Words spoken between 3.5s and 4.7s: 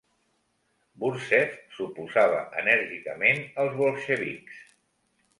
als bolxevics.